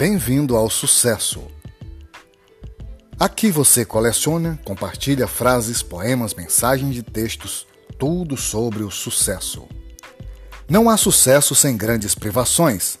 Bem-vindo 0.00 0.56
ao 0.56 0.70
sucesso. 0.70 1.42
Aqui 3.18 3.50
você 3.50 3.84
coleciona, 3.84 4.58
compartilha 4.64 5.28
frases, 5.28 5.82
poemas, 5.82 6.32
mensagens 6.32 6.94
de 6.94 7.02
textos, 7.02 7.66
tudo 7.98 8.34
sobre 8.34 8.82
o 8.82 8.90
sucesso. 8.90 9.68
Não 10.66 10.88
há 10.88 10.96
sucesso 10.96 11.54
sem 11.54 11.76
grandes 11.76 12.14
privações. 12.14 12.98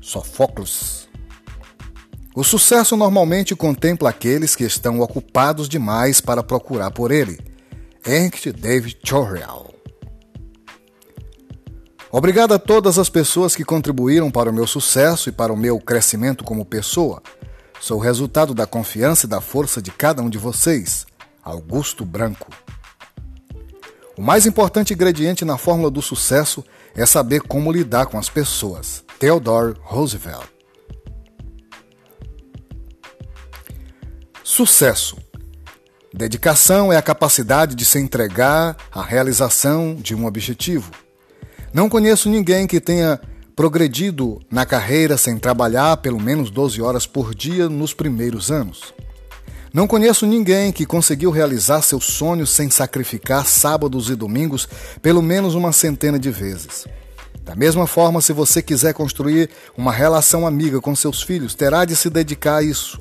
Sofocles. 0.00 1.08
O 2.34 2.42
sucesso 2.42 2.96
normalmente 2.96 3.54
contempla 3.54 4.10
aqueles 4.10 4.56
que 4.56 4.64
estão 4.64 4.98
ocupados 4.98 5.68
demais 5.68 6.20
para 6.20 6.42
procurar 6.42 6.90
por 6.90 7.12
ele. 7.12 7.38
Henry 8.04 8.52
David 8.52 8.96
Thoreau. 9.08 9.77
Obrigado 12.10 12.54
a 12.54 12.58
todas 12.58 12.98
as 12.98 13.10
pessoas 13.10 13.54
que 13.54 13.64
contribuíram 13.64 14.30
para 14.30 14.48
o 14.48 14.52
meu 14.52 14.66
sucesso 14.66 15.28
e 15.28 15.32
para 15.32 15.52
o 15.52 15.56
meu 15.56 15.78
crescimento 15.78 16.42
como 16.42 16.64
pessoa. 16.64 17.22
Sou 17.80 17.98
resultado 17.98 18.54
da 18.54 18.66
confiança 18.66 19.26
e 19.26 19.28
da 19.28 19.42
força 19.42 19.82
de 19.82 19.90
cada 19.90 20.22
um 20.22 20.30
de 20.30 20.38
vocês. 20.38 21.06
Augusto 21.44 22.06
Branco. 22.06 22.50
O 24.16 24.22
mais 24.22 24.46
importante 24.46 24.94
ingrediente 24.94 25.44
na 25.44 25.58
fórmula 25.58 25.90
do 25.90 26.00
sucesso 26.00 26.64
é 26.94 27.04
saber 27.04 27.42
como 27.42 27.70
lidar 27.70 28.06
com 28.06 28.18
as 28.18 28.28
pessoas. 28.30 29.04
Theodore 29.18 29.76
Roosevelt. 29.82 30.48
Sucesso. 34.42 35.18
Dedicação 36.12 36.90
é 36.90 36.96
a 36.96 37.02
capacidade 37.02 37.74
de 37.74 37.84
se 37.84 37.98
entregar 37.98 38.76
à 38.90 39.02
realização 39.02 39.94
de 39.94 40.14
um 40.14 40.24
objetivo. 40.24 40.90
Não 41.72 41.88
conheço 41.88 42.30
ninguém 42.30 42.66
que 42.66 42.80
tenha 42.80 43.20
progredido 43.54 44.40
na 44.50 44.64
carreira 44.64 45.18
sem 45.18 45.36
trabalhar 45.36 45.96
pelo 45.98 46.20
menos 46.20 46.50
12 46.50 46.80
horas 46.80 47.06
por 47.06 47.34
dia 47.34 47.68
nos 47.68 47.92
primeiros 47.92 48.50
anos. 48.50 48.94
Não 49.72 49.86
conheço 49.86 50.26
ninguém 50.26 50.72
que 50.72 50.86
conseguiu 50.86 51.30
realizar 51.30 51.82
seus 51.82 52.04
sonhos 52.04 52.50
sem 52.50 52.70
sacrificar 52.70 53.44
sábados 53.44 54.08
e 54.08 54.14
domingos 54.14 54.66
pelo 55.02 55.20
menos 55.20 55.54
uma 55.54 55.72
centena 55.72 56.18
de 56.18 56.30
vezes. 56.30 56.86
Da 57.42 57.54
mesma 57.54 57.86
forma, 57.86 58.20
se 58.20 58.32
você 58.32 58.62
quiser 58.62 58.94
construir 58.94 59.50
uma 59.76 59.92
relação 59.92 60.46
amiga 60.46 60.80
com 60.80 60.94
seus 60.96 61.22
filhos, 61.22 61.54
terá 61.54 61.84
de 61.84 61.96
se 61.96 62.08
dedicar 62.08 62.56
a 62.56 62.62
isso. 62.62 63.00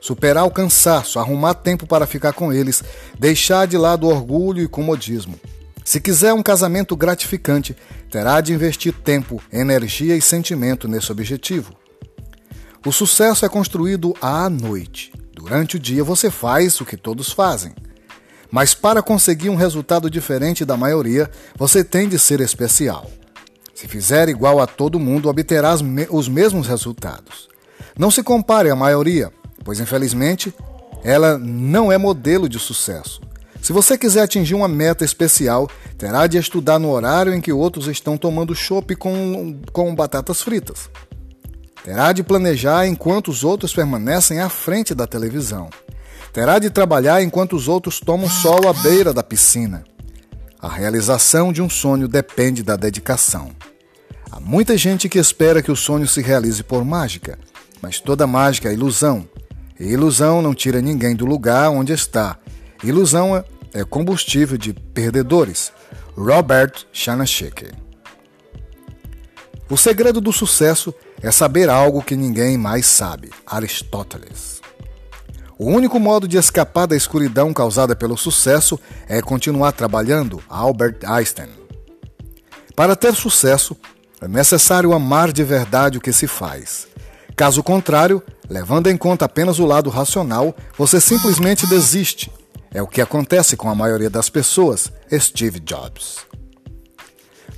Superar 0.00 0.46
o 0.46 0.50
cansaço, 0.50 1.18
arrumar 1.18 1.54
tempo 1.54 1.86
para 1.86 2.06
ficar 2.06 2.32
com 2.32 2.52
eles, 2.52 2.82
deixar 3.18 3.66
de 3.66 3.76
lado 3.76 4.06
o 4.06 4.10
orgulho 4.10 4.62
e 4.62 4.68
comodismo. 4.68 5.38
Se 5.84 6.00
quiser 6.00 6.32
um 6.32 6.42
casamento 6.42 6.94
gratificante, 6.94 7.76
terá 8.10 8.40
de 8.40 8.52
investir 8.52 8.92
tempo, 8.92 9.40
energia 9.52 10.16
e 10.16 10.20
sentimento 10.20 10.88
nesse 10.88 11.12
objetivo. 11.12 11.74
O 12.84 12.92
sucesso 12.92 13.44
é 13.44 13.48
construído 13.48 14.14
à 14.20 14.48
noite. 14.50 15.12
Durante 15.32 15.76
o 15.76 15.78
dia 15.78 16.02
você 16.02 16.30
faz 16.30 16.80
o 16.80 16.84
que 16.84 16.96
todos 16.96 17.30
fazem. 17.30 17.72
Mas 18.50 18.74
para 18.74 19.02
conseguir 19.02 19.48
um 19.48 19.54
resultado 19.54 20.10
diferente 20.10 20.64
da 20.64 20.76
maioria, 20.76 21.30
você 21.56 21.84
tem 21.84 22.08
de 22.08 22.18
ser 22.18 22.40
especial. 22.40 23.08
Se 23.74 23.86
fizer 23.86 24.28
igual 24.28 24.60
a 24.60 24.66
todo 24.66 24.98
mundo, 24.98 25.28
obterá 25.28 25.74
os 26.10 26.28
mesmos 26.28 26.66
resultados. 26.66 27.48
Não 27.96 28.10
se 28.10 28.22
compare 28.22 28.70
à 28.70 28.76
maioria, 28.76 29.32
pois 29.64 29.78
infelizmente 29.78 30.52
ela 31.04 31.38
não 31.38 31.92
é 31.92 31.96
modelo 31.96 32.48
de 32.48 32.58
sucesso. 32.58 33.20
Se 33.70 33.72
você 33.72 33.96
quiser 33.96 34.22
atingir 34.22 34.56
uma 34.56 34.66
meta 34.66 35.04
especial, 35.04 35.70
terá 35.96 36.26
de 36.26 36.36
estudar 36.36 36.80
no 36.80 36.90
horário 36.90 37.32
em 37.32 37.40
que 37.40 37.52
outros 37.52 37.86
estão 37.86 38.18
tomando 38.18 38.52
chopp 38.52 38.96
com, 38.96 39.60
com 39.72 39.94
batatas 39.94 40.42
fritas. 40.42 40.90
Terá 41.84 42.10
de 42.10 42.24
planejar 42.24 42.88
enquanto 42.88 43.28
os 43.28 43.44
outros 43.44 43.72
permanecem 43.72 44.40
à 44.40 44.48
frente 44.48 44.92
da 44.92 45.06
televisão. 45.06 45.70
Terá 46.32 46.58
de 46.58 46.68
trabalhar 46.68 47.22
enquanto 47.22 47.54
os 47.54 47.68
outros 47.68 48.00
tomam 48.00 48.28
sol 48.28 48.68
à 48.68 48.72
beira 48.72 49.14
da 49.14 49.22
piscina. 49.22 49.84
A 50.60 50.68
realização 50.68 51.52
de 51.52 51.62
um 51.62 51.70
sonho 51.70 52.08
depende 52.08 52.64
da 52.64 52.74
dedicação. 52.74 53.52
Há 54.32 54.40
muita 54.40 54.76
gente 54.76 55.08
que 55.08 55.20
espera 55.20 55.62
que 55.62 55.70
o 55.70 55.76
sonho 55.76 56.08
se 56.08 56.20
realize 56.20 56.64
por 56.64 56.84
mágica, 56.84 57.38
mas 57.80 58.00
toda 58.00 58.26
mágica 58.26 58.68
é 58.68 58.72
ilusão. 58.72 59.24
E 59.78 59.84
ilusão 59.84 60.42
não 60.42 60.56
tira 60.56 60.82
ninguém 60.82 61.14
do 61.14 61.24
lugar 61.24 61.70
onde 61.70 61.92
está 61.92 62.36
Ilusão 62.82 63.44
é, 63.72 63.84
combustível 63.84 64.56
de 64.56 64.72
perdedores. 64.72 65.72
Robert 66.16 66.72
Shanashike. 66.92 67.72
O 69.68 69.76
segredo 69.76 70.20
do 70.20 70.32
sucesso 70.32 70.92
é 71.22 71.30
saber 71.30 71.68
algo 71.68 72.02
que 72.02 72.16
ninguém 72.16 72.58
mais 72.58 72.86
sabe. 72.86 73.30
Aristóteles. 73.46 74.60
O 75.56 75.66
único 75.66 76.00
modo 76.00 76.26
de 76.26 76.36
escapar 76.36 76.86
da 76.86 76.96
escuridão 76.96 77.52
causada 77.52 77.94
pelo 77.94 78.16
sucesso 78.16 78.80
é 79.08 79.20
continuar 79.20 79.72
trabalhando. 79.72 80.42
Albert 80.48 80.98
Einstein. 81.04 81.50
Para 82.74 82.96
ter 82.96 83.14
sucesso, 83.14 83.76
é 84.20 84.26
necessário 84.26 84.92
amar 84.92 85.32
de 85.32 85.44
verdade 85.44 85.98
o 85.98 86.00
que 86.00 86.12
se 86.12 86.26
faz. 86.26 86.88
Caso 87.36 87.62
contrário, 87.62 88.22
levando 88.48 88.88
em 88.88 88.96
conta 88.96 89.26
apenas 89.26 89.58
o 89.58 89.66
lado 89.66 89.88
racional, 89.88 90.54
você 90.76 91.00
simplesmente 91.00 91.66
desiste 91.66 92.30
é 92.72 92.82
o 92.82 92.86
que 92.86 93.00
acontece 93.00 93.56
com 93.56 93.68
a 93.68 93.74
maioria 93.74 94.10
das 94.10 94.28
pessoas, 94.28 94.92
Steve 95.12 95.60
Jobs. 95.60 96.18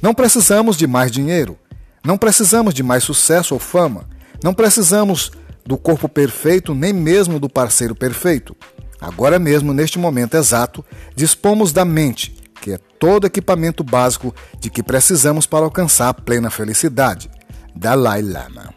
Não 0.00 0.14
precisamos 0.14 0.76
de 0.76 0.86
mais 0.86 1.10
dinheiro, 1.10 1.58
não 2.04 2.18
precisamos 2.18 2.74
de 2.74 2.82
mais 2.82 3.04
sucesso 3.04 3.54
ou 3.54 3.60
fama, 3.60 4.08
não 4.42 4.52
precisamos 4.52 5.30
do 5.64 5.76
corpo 5.76 6.08
perfeito 6.08 6.74
nem 6.74 6.92
mesmo 6.92 7.38
do 7.38 7.48
parceiro 7.48 7.94
perfeito. 7.94 8.56
Agora 9.00 9.38
mesmo, 9.38 9.72
neste 9.72 9.98
momento 9.98 10.36
exato, 10.36 10.84
dispomos 11.14 11.72
da 11.72 11.84
mente, 11.84 12.36
que 12.60 12.72
é 12.72 12.78
todo 12.98 13.26
equipamento 13.26 13.82
básico 13.82 14.34
de 14.60 14.70
que 14.70 14.82
precisamos 14.82 15.46
para 15.46 15.64
alcançar 15.64 16.08
a 16.08 16.14
plena 16.14 16.50
felicidade. 16.50 17.30
Dalai 17.74 18.22
Lama. 18.22 18.72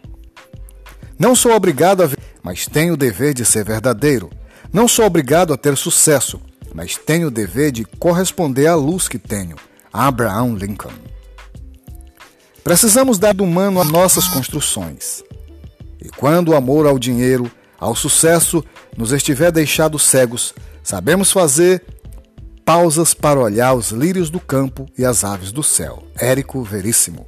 Não 1.18 1.36
sou 1.36 1.52
obrigado 1.54 2.02
a 2.02 2.08
ver, 2.08 2.18
mas 2.44 2.66
tenho 2.66 2.94
o 2.94 2.98
dever 2.98 3.34
de 3.34 3.46
ser 3.46 3.64
verdadeiro. 3.64 4.30
Não 4.76 4.90
sou 4.90 5.06
obrigado 5.06 5.54
a 5.54 5.58
ter 5.58 5.78
sucesso, 5.78 6.38
mas 6.74 6.98
tenho 6.98 7.30
o 7.30 7.32
dever 7.32 7.72
de 7.72 7.86
corresponder 7.86 8.68
à 8.68 8.76
luz 8.76 9.08
que 9.08 9.18
tenho. 9.18 9.56
Abraham 9.94 10.56
Lincoln. 10.56 10.92
Precisamos 12.62 13.18
dar 13.18 13.34
do 13.34 13.46
humano 13.46 13.80
a 13.80 13.86
nossas 13.86 14.28
construções. 14.28 15.24
E 16.04 16.10
quando 16.10 16.50
o 16.50 16.56
amor 16.58 16.86
ao 16.86 17.00
dinheiro, 17.00 17.50
ao 17.80 17.96
sucesso, 17.96 18.62
nos 18.98 19.14
estiver 19.14 19.50
deixado 19.50 19.98
cegos, 19.98 20.54
sabemos 20.84 21.32
fazer 21.32 21.82
pausas 22.66 23.14
para 23.14 23.40
olhar 23.40 23.74
os 23.76 23.92
lírios 23.92 24.30
do 24.30 24.42
campo 24.42 24.88
e 24.98 25.06
as 25.06 25.24
aves 25.24 25.54
do 25.54 25.64
céu. 25.64 26.04
Érico 26.20 26.62
Veríssimo. 26.64 27.26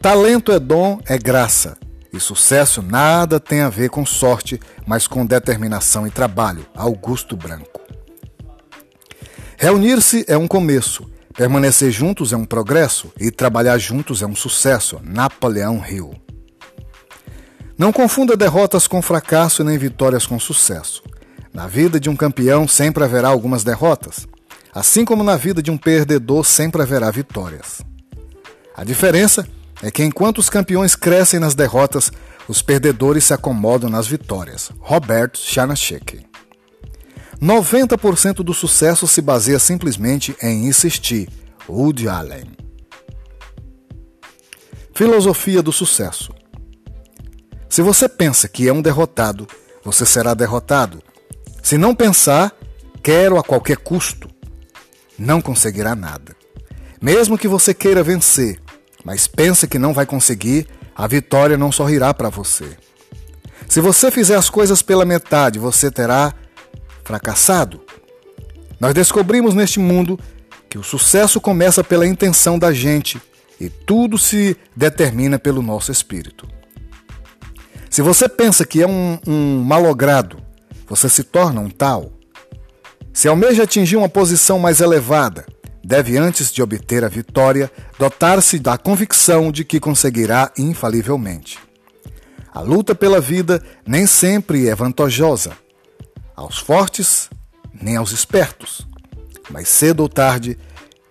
Talento 0.00 0.52
é 0.52 0.60
dom, 0.60 1.00
é 1.06 1.18
graça. 1.18 1.76
E 2.12 2.18
sucesso 2.18 2.82
nada 2.82 3.38
tem 3.38 3.60
a 3.60 3.68
ver 3.68 3.88
com 3.90 4.04
sorte, 4.04 4.58
mas 4.86 5.06
com 5.06 5.24
determinação 5.24 6.06
e 6.06 6.10
trabalho. 6.10 6.66
Augusto 6.74 7.36
Branco. 7.36 7.80
Reunir-se 9.56 10.24
é 10.26 10.36
um 10.36 10.48
começo, 10.48 11.08
permanecer 11.34 11.90
juntos 11.90 12.32
é 12.32 12.36
um 12.36 12.44
progresso 12.44 13.12
e 13.20 13.30
trabalhar 13.30 13.78
juntos 13.78 14.22
é 14.22 14.26
um 14.26 14.34
sucesso. 14.34 15.00
Napoleão 15.04 15.84
Hill. 15.86 16.14
Não 17.78 17.92
confunda 17.92 18.36
derrotas 18.36 18.86
com 18.86 19.00
fracasso 19.00 19.62
nem 19.62 19.78
vitórias 19.78 20.26
com 20.26 20.38
sucesso. 20.38 21.02
Na 21.52 21.66
vida 21.66 21.98
de 21.98 22.10
um 22.10 22.16
campeão 22.16 22.66
sempre 22.68 23.04
haverá 23.04 23.28
algumas 23.28 23.64
derrotas, 23.64 24.26
assim 24.72 25.04
como 25.04 25.24
na 25.24 25.36
vida 25.36 25.62
de 25.62 25.70
um 25.70 25.78
perdedor 25.78 26.44
sempre 26.44 26.82
haverá 26.82 27.10
vitórias. 27.10 27.82
A 28.76 28.84
diferença 28.84 29.42
é 29.42 29.59
é 29.82 29.90
que 29.90 30.04
enquanto 30.04 30.38
os 30.38 30.50
campeões 30.50 30.94
crescem 30.94 31.40
nas 31.40 31.54
derrotas, 31.54 32.12
os 32.46 32.62
perdedores 32.62 33.24
se 33.24 33.34
acomodam 33.34 33.88
nas 33.88 34.06
vitórias. 34.06 34.70
Robert 34.78 35.32
Chanachek. 35.34 36.26
90% 37.40 38.42
do 38.42 38.52
sucesso 38.52 39.06
se 39.06 39.22
baseia 39.22 39.58
simplesmente 39.58 40.36
em 40.42 40.66
insistir. 40.66 41.28
Woody 41.68 42.08
Allen. 42.08 42.44
Filosofia 44.94 45.62
do 45.62 45.72
sucesso. 45.72 46.34
Se 47.68 47.80
você 47.80 48.08
pensa 48.08 48.48
que 48.48 48.68
é 48.68 48.72
um 48.72 48.82
derrotado, 48.82 49.46
você 49.82 50.04
será 50.04 50.34
derrotado. 50.34 51.02
Se 51.62 51.78
não 51.78 51.94
pensar, 51.94 52.52
quero 53.02 53.38
a 53.38 53.42
qualquer 53.42 53.78
custo, 53.78 54.28
não 55.18 55.40
conseguirá 55.40 55.94
nada. 55.94 56.36
Mesmo 57.00 57.38
que 57.38 57.48
você 57.48 57.72
queira 57.72 58.02
vencer, 58.02 58.60
mas 59.04 59.26
pensa 59.26 59.66
que 59.66 59.78
não 59.78 59.92
vai 59.92 60.06
conseguir, 60.06 60.66
a 60.94 61.06
vitória 61.06 61.56
não 61.56 61.72
sorrirá 61.72 62.12
para 62.12 62.28
você. 62.28 62.76
Se 63.68 63.80
você 63.80 64.10
fizer 64.10 64.36
as 64.36 64.50
coisas 64.50 64.82
pela 64.82 65.04
metade, 65.04 65.58
você 65.58 65.90
terá 65.90 66.34
fracassado. 67.04 67.80
Nós 68.78 68.94
descobrimos 68.94 69.54
neste 69.54 69.78
mundo 69.78 70.18
que 70.68 70.78
o 70.78 70.82
sucesso 70.82 71.40
começa 71.40 71.82
pela 71.82 72.06
intenção 72.06 72.58
da 72.58 72.72
gente 72.72 73.20
e 73.60 73.68
tudo 73.68 74.16
se 74.16 74.56
determina 74.74 75.38
pelo 75.38 75.62
nosso 75.62 75.92
espírito. 75.92 76.48
Se 77.90 78.02
você 78.02 78.28
pensa 78.28 78.64
que 78.64 78.82
é 78.82 78.86
um, 78.86 79.18
um 79.26 79.62
malogrado, 79.62 80.38
você 80.88 81.08
se 81.08 81.24
torna 81.24 81.60
um 81.60 81.68
tal. 81.68 82.12
Se 83.12 83.28
almeja 83.28 83.64
atingir 83.64 83.96
uma 83.96 84.08
posição 84.08 84.58
mais 84.58 84.80
elevada, 84.80 85.44
deve, 85.82 86.16
antes 86.16 86.52
de 86.52 86.62
obter 86.62 87.04
a 87.04 87.08
vitória, 87.08 87.70
dotar-se 87.98 88.58
da 88.58 88.76
convicção 88.76 89.50
de 89.50 89.64
que 89.64 89.80
conseguirá 89.80 90.52
infalivelmente. 90.56 91.58
A 92.52 92.60
luta 92.60 92.94
pela 92.94 93.20
vida 93.20 93.62
nem 93.86 94.06
sempre 94.06 94.68
é 94.68 94.74
vantajosa. 94.74 95.52
Aos 96.34 96.58
fortes, 96.58 97.30
nem 97.80 97.96
aos 97.96 98.12
espertos. 98.12 98.86
Mas 99.48 99.68
cedo 99.68 100.00
ou 100.00 100.08
tarde, 100.08 100.58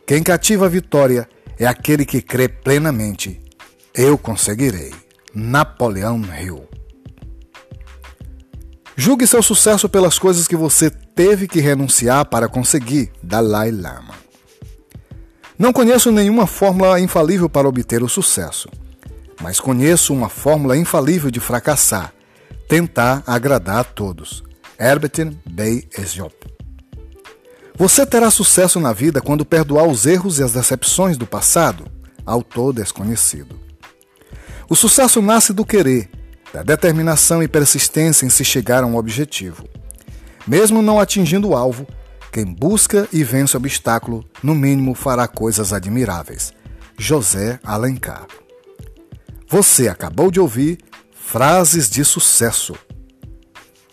quem 0.05 0.21
cativa 0.21 0.65
a 0.65 0.69
vitória 0.69 1.27
é 1.57 1.65
aquele 1.65 2.05
que 2.05 2.21
crê 2.21 2.47
plenamente: 2.47 3.41
eu 3.93 4.17
conseguirei. 4.17 4.93
Napoleão 5.33 6.21
Hill. 6.41 6.67
Julgue 8.95 9.27
seu 9.27 9.41
sucesso 9.41 9.87
pelas 9.87 10.19
coisas 10.19 10.47
que 10.47 10.55
você 10.55 10.89
teve 10.89 11.47
que 11.47 11.61
renunciar 11.61 12.25
para 12.25 12.49
conseguir. 12.49 13.11
Dalai 13.23 13.71
Lama. 13.71 14.28
Não 15.59 15.73
conheço 15.73 16.09
nenhuma 16.09 16.47
fórmula 16.47 17.01
infalível 17.01 17.49
para 17.49 17.67
obter 17.67 18.01
o 18.01 18.07
sucesso, 18.07 18.69
mas 19.41 19.59
conheço 19.59 20.13
uma 20.13 20.29
fórmula 20.29 20.77
infalível 20.77 21.29
de 21.29 21.41
fracassar: 21.41 22.13
tentar 22.69 23.21
agradar 23.27 23.79
a 23.79 23.83
todos. 23.83 24.41
Herbert 24.79 25.35
B. 25.45 25.85
Aesop. 25.97 26.33
Você 27.75 28.05
terá 28.05 28.31
sucesso 28.31 28.79
na 28.79 28.93
vida 28.93 29.19
quando 29.19 29.43
perdoar 29.43 29.85
os 29.85 30.05
erros 30.05 30.39
e 30.39 30.43
as 30.43 30.53
decepções 30.53 31.17
do 31.17 31.27
passado, 31.27 31.85
autor 32.25 32.71
desconhecido. 32.71 33.59
O 34.69 34.77
sucesso 34.77 35.21
nasce 35.21 35.51
do 35.51 35.65
querer, 35.65 36.09
da 36.53 36.63
determinação 36.63 37.43
e 37.43 37.49
persistência 37.49 38.25
em 38.25 38.29
se 38.29 38.45
chegar 38.45 38.81
a 38.81 38.87
um 38.87 38.95
objetivo. 38.95 39.67
Mesmo 40.47 40.81
não 40.81 41.01
atingindo 41.01 41.49
o 41.49 41.55
alvo, 41.55 41.85
quem 42.31 42.45
busca 42.45 43.07
e 43.11 43.23
vence 43.23 43.55
o 43.55 43.59
obstáculo, 43.59 44.25
no 44.41 44.53
mínimo 44.55 44.93
fará 44.93 45.27
coisas 45.27 45.73
admiráveis. 45.73 46.53
José 46.97 47.59
Alencar. 47.63 48.27
Você 49.47 49.87
acabou 49.87 50.29
de 50.29 50.39
ouvir 50.39 50.79
Frases 51.13 51.89
de 51.89 52.03
Sucesso. 52.03 52.75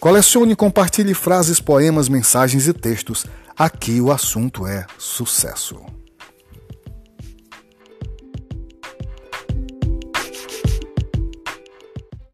Colecione 0.00 0.52
e 0.52 0.56
compartilhe 0.56 1.14
frases, 1.14 1.60
poemas, 1.60 2.08
mensagens 2.08 2.66
e 2.68 2.72
textos 2.72 3.26
Aqui 3.58 4.02
o 4.02 4.12
assunto 4.12 4.66
é 4.66 4.84
sucesso. 4.98 5.80